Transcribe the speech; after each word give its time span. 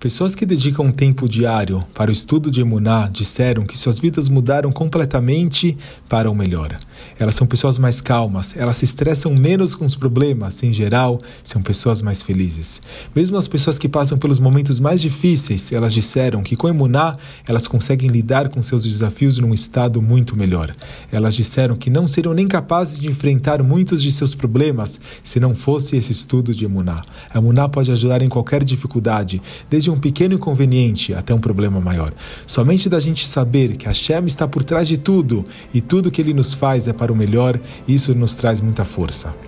Pessoas 0.00 0.36
que 0.36 0.46
dedicam 0.46 0.86
um 0.86 0.92
tempo 0.92 1.28
diário 1.28 1.82
para 1.92 2.08
o 2.08 2.12
estudo 2.12 2.52
de 2.52 2.60
Emuná 2.60 3.08
disseram 3.10 3.66
que 3.66 3.76
suas 3.76 3.98
vidas 3.98 4.28
mudaram 4.28 4.70
completamente 4.70 5.76
para 6.08 6.30
o 6.30 6.34
melhor. 6.36 6.76
Elas 7.18 7.34
são 7.34 7.48
pessoas 7.48 7.78
mais 7.78 8.00
calmas, 8.00 8.56
elas 8.56 8.76
se 8.76 8.84
estressam 8.84 9.34
menos 9.34 9.74
com 9.74 9.84
os 9.84 9.96
problemas, 9.96 10.62
em 10.62 10.72
geral, 10.72 11.18
são 11.42 11.60
pessoas 11.60 12.00
mais 12.00 12.22
felizes. 12.22 12.80
Mesmo 13.12 13.36
as 13.36 13.48
pessoas 13.48 13.76
que 13.76 13.88
passam 13.88 14.18
pelos 14.18 14.38
momentos 14.38 14.78
mais 14.78 15.00
difíceis, 15.00 15.72
elas 15.72 15.92
disseram 15.92 16.44
que 16.44 16.54
com 16.54 16.68
Emuná 16.68 17.16
elas 17.44 17.66
conseguem 17.66 18.08
lidar 18.08 18.50
com 18.50 18.62
seus 18.62 18.84
desafios 18.84 19.36
num 19.38 19.52
estado 19.52 20.00
muito 20.00 20.36
melhor. 20.36 20.76
Elas 21.10 21.34
disseram 21.34 21.74
que 21.74 21.90
não 21.90 22.06
seriam 22.06 22.34
nem 22.34 22.46
capazes 22.46 23.00
de 23.00 23.08
enfrentar 23.08 23.64
muitos 23.64 24.00
de 24.00 24.12
seus 24.12 24.32
problemas 24.32 25.00
se 25.24 25.40
não 25.40 25.56
fosse 25.56 25.96
esse 25.96 26.12
estudo 26.12 26.54
de 26.54 26.66
Emuná. 26.66 27.02
A 27.34 27.38
Emuná 27.38 27.68
pode 27.68 27.90
ajudar 27.90 28.22
em 28.22 28.28
qualquer 28.28 28.62
dificuldade, 28.62 29.42
desde 29.68 29.87
desde 29.88 29.90
um 29.90 29.98
pequeno 29.98 30.34
inconveniente 30.34 31.14
até 31.14 31.34
um 31.34 31.40
problema 31.40 31.80
maior. 31.80 32.12
Somente 32.46 32.88
da 32.88 33.00
gente 33.00 33.26
saber 33.26 33.76
que 33.76 33.86
Hashem 33.86 34.26
está 34.26 34.46
por 34.46 34.62
trás 34.62 34.86
de 34.86 34.98
tudo 34.98 35.44
e 35.72 35.80
tudo 35.80 36.10
que 36.10 36.20
ele 36.20 36.34
nos 36.34 36.52
faz 36.52 36.86
é 36.86 36.92
para 36.92 37.12
o 37.12 37.16
melhor, 37.16 37.58
isso 37.86 38.14
nos 38.14 38.36
traz 38.36 38.60
muita 38.60 38.84
força. 38.84 39.47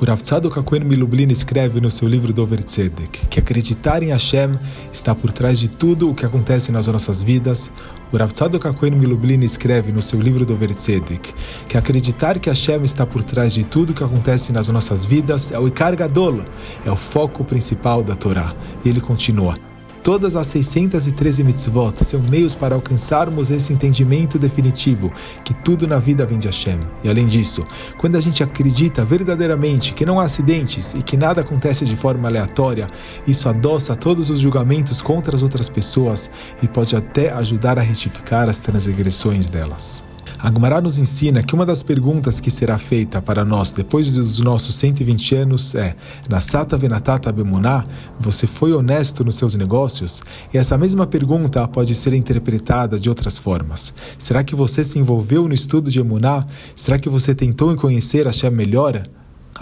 O 0.00 0.04
Rav 0.04 0.20
Akohen 0.56 0.84
Milublin 0.84 1.28
escreve 1.28 1.80
no 1.80 1.90
seu 1.90 2.08
livro 2.08 2.32
Dover 2.32 2.62
Tzedek 2.62 3.26
que 3.28 3.38
acreditar 3.38 4.02
em 4.02 4.10
Hashem 4.10 4.58
está 4.92 5.14
por 5.14 5.32
trás 5.32 5.58
de 5.58 5.68
tudo 5.68 6.10
o 6.10 6.14
que 6.14 6.26
acontece 6.26 6.72
nas 6.72 6.86
nossas 6.86 7.22
vidas. 7.22 7.70
O 8.12 8.16
Rav 8.16 8.32
Akohen 8.64 8.92
Milublin 8.92 9.42
escreve 9.42 9.92
no 9.92 10.02
seu 10.02 10.20
livro 10.20 10.44
Dover 10.44 10.74
Tzedek 10.74 11.32
que 11.68 11.78
acreditar 11.78 12.38
que 12.38 12.48
Hashem 12.48 12.84
está 12.84 13.06
por 13.06 13.24
trás 13.24 13.54
de 13.54 13.64
tudo 13.64 13.90
o 13.90 13.94
que 13.94 14.04
acontece 14.04 14.52
nas 14.52 14.68
nossas 14.68 15.04
vidas 15.04 15.52
é 15.52 15.58
o 15.58 15.66
Ikar 15.66 15.96
Gadol, 15.96 16.42
é 16.84 16.90
o 16.90 16.96
foco 16.96 17.44
principal 17.44 18.02
da 18.02 18.14
Torá. 18.14 18.54
E 18.84 18.88
ele 18.88 19.00
continua. 19.00 19.71
Todas 20.02 20.34
as 20.34 20.48
613 20.48 21.44
mitzvot 21.44 22.04
são 22.04 22.18
meios 22.18 22.56
para 22.56 22.74
alcançarmos 22.74 23.52
esse 23.52 23.72
entendimento 23.72 24.36
definitivo 24.36 25.12
que 25.44 25.54
tudo 25.54 25.86
na 25.86 26.00
vida 26.00 26.26
vem 26.26 26.40
de 26.40 26.48
Hashem. 26.48 26.80
E 27.04 27.08
além 27.08 27.28
disso, 27.28 27.62
quando 27.96 28.16
a 28.16 28.20
gente 28.20 28.42
acredita 28.42 29.04
verdadeiramente 29.04 29.94
que 29.94 30.04
não 30.04 30.18
há 30.18 30.24
acidentes 30.24 30.94
e 30.94 31.02
que 31.04 31.16
nada 31.16 31.42
acontece 31.42 31.84
de 31.84 31.94
forma 31.94 32.26
aleatória, 32.26 32.88
isso 33.28 33.48
adoça 33.48 33.94
todos 33.94 34.28
os 34.28 34.40
julgamentos 34.40 35.00
contra 35.00 35.36
as 35.36 35.42
outras 35.42 35.68
pessoas 35.68 36.28
e 36.60 36.66
pode 36.66 36.96
até 36.96 37.32
ajudar 37.32 37.78
a 37.78 37.82
retificar 37.82 38.48
as 38.48 38.58
transgressões 38.58 39.46
delas. 39.46 40.02
Agmará 40.42 40.80
nos 40.80 40.98
ensina 40.98 41.40
que 41.40 41.54
uma 41.54 41.64
das 41.64 41.84
perguntas 41.84 42.40
que 42.40 42.50
será 42.50 42.76
feita 42.76 43.22
para 43.22 43.44
nós 43.44 43.70
depois 43.70 44.12
dos 44.16 44.40
nossos 44.40 44.74
120 44.74 45.36
anos 45.36 45.76
é: 45.76 45.94
Nasata 46.28 46.76
venatata 46.76 47.30
bemuná, 47.30 47.84
você 48.18 48.44
foi 48.48 48.72
honesto 48.72 49.24
nos 49.24 49.36
seus 49.36 49.54
negócios? 49.54 50.20
E 50.52 50.58
essa 50.58 50.76
mesma 50.76 51.06
pergunta 51.06 51.68
pode 51.68 51.94
ser 51.94 52.12
interpretada 52.14 52.98
de 52.98 53.08
outras 53.08 53.38
formas. 53.38 53.94
Será 54.18 54.42
que 54.42 54.56
você 54.56 54.82
se 54.82 54.98
envolveu 54.98 55.46
no 55.46 55.54
estudo 55.54 55.92
de 55.92 56.00
emuná? 56.00 56.44
Será 56.74 56.98
que 56.98 57.08
você 57.08 57.36
tentou 57.36 57.72
conhecer 57.76 58.26
a 58.26 58.32
Shem 58.32 58.50
melhor? 58.50 59.00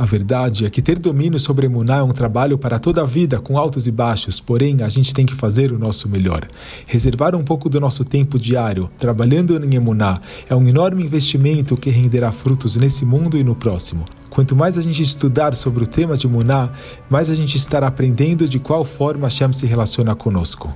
A 0.00 0.06
verdade 0.06 0.64
é 0.64 0.70
que 0.70 0.80
ter 0.80 0.98
domínio 0.98 1.38
sobre 1.38 1.66
Emuná 1.66 1.98
é 1.98 2.02
um 2.02 2.12
trabalho 2.12 2.56
para 2.56 2.78
toda 2.78 3.02
a 3.02 3.04
vida, 3.04 3.38
com 3.38 3.58
altos 3.58 3.86
e 3.86 3.90
baixos, 3.90 4.40
porém 4.40 4.82
a 4.82 4.88
gente 4.88 5.12
tem 5.12 5.26
que 5.26 5.34
fazer 5.34 5.72
o 5.72 5.78
nosso 5.78 6.08
melhor. 6.08 6.48
Reservar 6.86 7.36
um 7.36 7.44
pouco 7.44 7.68
do 7.68 7.78
nosso 7.78 8.02
tempo 8.02 8.38
diário, 8.38 8.88
trabalhando 8.96 9.62
em 9.62 9.74
Emuná, 9.74 10.18
é 10.48 10.56
um 10.56 10.66
enorme 10.66 11.04
investimento 11.04 11.76
que 11.76 11.90
renderá 11.90 12.32
frutos 12.32 12.76
nesse 12.76 13.04
mundo 13.04 13.36
e 13.36 13.44
no 13.44 13.54
próximo. 13.54 14.06
Quanto 14.30 14.56
mais 14.56 14.78
a 14.78 14.80
gente 14.80 15.02
estudar 15.02 15.54
sobre 15.54 15.84
o 15.84 15.86
tema 15.86 16.16
de 16.16 16.26
Emuná, 16.26 16.70
mais 17.10 17.28
a 17.28 17.34
gente 17.34 17.58
estará 17.58 17.86
aprendendo 17.86 18.48
de 18.48 18.58
qual 18.58 18.86
forma 18.86 19.26
Hashem 19.26 19.52
se 19.52 19.66
relaciona 19.66 20.14
conosco. 20.14 20.74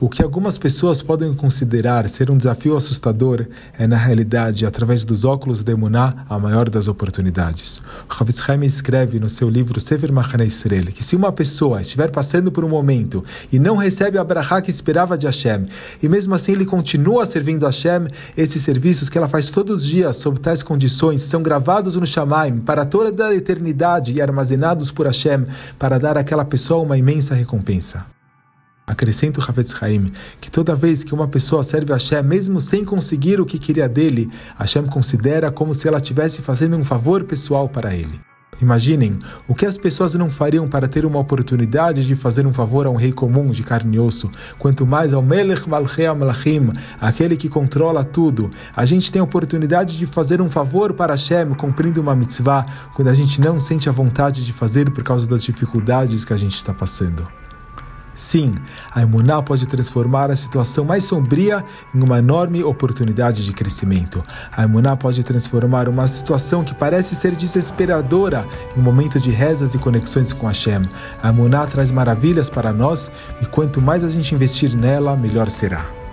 O 0.00 0.08
que 0.08 0.22
algumas 0.22 0.58
pessoas 0.58 1.00
podem 1.00 1.32
considerar 1.32 2.08
ser 2.08 2.28
um 2.28 2.36
desafio 2.36 2.76
assustador 2.76 3.46
é, 3.78 3.86
na 3.86 3.96
realidade, 3.96 4.66
através 4.66 5.04
dos 5.04 5.24
óculos 5.24 5.62
de 5.62 5.70
Emuná, 5.70 6.26
a 6.28 6.36
maior 6.36 6.68
das 6.68 6.88
oportunidades. 6.88 7.80
O 8.10 8.12
Havetz 8.22 8.48
Haim 8.50 8.64
escreve 8.64 9.20
no 9.20 9.28
seu 9.28 9.48
livro 9.48 9.80
Sefer 9.80 10.12
Machane 10.12 10.46
Israel 10.46 10.86
que 10.86 11.04
se 11.04 11.14
uma 11.14 11.30
pessoa 11.30 11.80
estiver 11.80 12.10
passando 12.10 12.50
por 12.50 12.64
um 12.64 12.68
momento 12.68 13.24
e 13.52 13.58
não 13.58 13.76
recebe 13.76 14.18
a 14.18 14.24
brachá 14.24 14.60
que 14.60 14.70
esperava 14.70 15.16
de 15.16 15.26
Hashem, 15.26 15.66
e 16.02 16.08
mesmo 16.08 16.34
assim 16.34 16.52
ele 16.52 16.66
continua 16.66 17.24
servindo 17.24 17.64
Hashem, 17.64 18.08
esses 18.36 18.62
serviços 18.62 19.08
que 19.08 19.16
ela 19.16 19.28
faz 19.28 19.52
todos 19.52 19.82
os 19.82 19.86
dias 19.86 20.16
sob 20.16 20.40
tais 20.40 20.62
condições 20.62 21.20
são 21.20 21.40
gravados 21.40 21.94
no 21.94 22.06
Shamaim 22.06 22.58
para 22.58 22.84
toda 22.84 23.28
a 23.28 23.34
eternidade 23.34 24.12
e 24.12 24.20
armazenados 24.20 24.90
por 24.90 25.06
Hashem 25.06 25.44
para 25.78 25.98
dar 25.98 26.18
àquela 26.18 26.44
pessoa 26.44 26.82
uma 26.82 26.98
imensa 26.98 27.34
recompensa. 27.34 28.13
Acrescenta 28.86 29.40
o 29.40 29.42
Havetz 29.42 29.82
Haim 29.82 30.06
que 30.40 30.50
toda 30.50 30.74
vez 30.74 31.02
que 31.02 31.14
uma 31.14 31.26
pessoa 31.26 31.62
serve 31.62 31.92
a 31.92 31.96
Hashem, 31.96 32.22
mesmo 32.22 32.60
sem 32.60 32.84
conseguir 32.84 33.40
o 33.40 33.46
que 33.46 33.58
queria 33.58 33.88
dele, 33.88 34.30
Hashem 34.58 34.86
considera 34.86 35.50
como 35.50 35.74
se 35.74 35.88
ela 35.88 35.98
estivesse 35.98 36.42
fazendo 36.42 36.76
um 36.76 36.84
favor 36.84 37.24
pessoal 37.24 37.68
para 37.68 37.94
ele. 37.94 38.20
Imaginem 38.60 39.18
o 39.48 39.54
que 39.54 39.66
as 39.66 39.76
pessoas 39.76 40.14
não 40.14 40.30
fariam 40.30 40.68
para 40.68 40.86
ter 40.86 41.04
uma 41.04 41.18
oportunidade 41.18 42.06
de 42.06 42.14
fazer 42.14 42.46
um 42.46 42.52
favor 42.52 42.86
a 42.86 42.90
um 42.90 42.94
rei 42.94 43.12
comum 43.12 43.50
de 43.50 43.62
carne 43.62 43.96
e 43.96 44.00
osso, 44.00 44.30
quanto 44.58 44.86
mais 44.86 45.12
ao 45.12 45.22
Melech 45.22 45.68
Malchei 45.68 46.06
Malachim, 46.12 46.70
aquele 47.00 47.36
que 47.36 47.48
controla 47.48 48.04
tudo. 48.04 48.50
A 48.74 48.84
gente 48.84 49.10
tem 49.10 49.20
a 49.20 49.24
oportunidade 49.24 49.98
de 49.98 50.06
fazer 50.06 50.40
um 50.40 50.50
favor 50.50 50.92
para 50.92 51.14
Hashem 51.14 51.54
cumprindo 51.54 52.00
uma 52.00 52.14
mitzvah 52.14 52.64
quando 52.94 53.08
a 53.08 53.14
gente 53.14 53.40
não 53.40 53.58
sente 53.58 53.88
a 53.88 53.92
vontade 53.92 54.44
de 54.44 54.52
fazer 54.52 54.90
por 54.90 55.02
causa 55.02 55.26
das 55.26 55.42
dificuldades 55.42 56.24
que 56.24 56.32
a 56.32 56.36
gente 56.36 56.56
está 56.56 56.72
passando. 56.72 57.26
Sim, 58.14 58.54
a 58.92 59.02
Emuná 59.02 59.42
pode 59.42 59.66
transformar 59.66 60.30
a 60.30 60.36
situação 60.36 60.84
mais 60.84 61.04
sombria 61.04 61.64
em 61.94 62.02
uma 62.02 62.18
enorme 62.18 62.62
oportunidade 62.62 63.44
de 63.44 63.52
crescimento. 63.52 64.22
A 64.52 64.64
Emuná 64.64 64.96
pode 64.96 65.22
transformar 65.24 65.88
uma 65.88 66.06
situação 66.06 66.62
que 66.62 66.74
parece 66.74 67.14
ser 67.14 67.34
desesperadora 67.34 68.46
em 68.76 68.80
um 68.80 68.82
momento 68.82 69.20
de 69.20 69.30
rezas 69.30 69.74
e 69.74 69.78
conexões 69.78 70.32
com 70.32 70.46
Hashem. 70.46 70.88
A 71.22 71.28
Emuná 71.30 71.66
traz 71.66 71.90
maravilhas 71.90 72.48
para 72.48 72.72
nós 72.72 73.10
e 73.40 73.46
quanto 73.46 73.80
mais 73.80 74.04
a 74.04 74.08
gente 74.08 74.34
investir 74.34 74.76
nela, 74.76 75.16
melhor 75.16 75.50
será. 75.50 76.03